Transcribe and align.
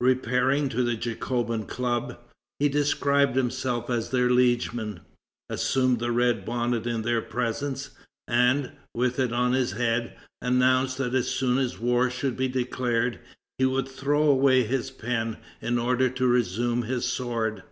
Repairing 0.00 0.68
to 0.70 0.82
the 0.82 0.96
Jacobin 0.96 1.64
Club, 1.64 2.18
he 2.58 2.68
described 2.68 3.36
himself 3.36 3.88
as 3.88 4.10
their 4.10 4.28
liegeman, 4.28 4.98
assumed 5.48 6.00
the 6.00 6.10
red 6.10 6.44
bonnet 6.44 6.88
in 6.88 7.02
their 7.02 7.22
presence, 7.22 7.90
and, 8.26 8.72
with 8.96 9.20
it 9.20 9.32
on 9.32 9.52
his 9.52 9.70
head, 9.74 10.16
announced 10.42 10.98
that 10.98 11.14
as 11.14 11.28
soon 11.30 11.56
as 11.58 11.78
war 11.78 12.10
should 12.10 12.36
be 12.36 12.48
declared, 12.48 13.20
he 13.58 13.64
would 13.64 13.86
throw 13.86 14.24
away 14.24 14.64
his 14.64 14.90
pen 14.90 15.36
in 15.62 15.78
order 15.78 16.08
to 16.10 16.26
resume 16.26 16.82
his 16.82 17.04
sword. 17.04 17.62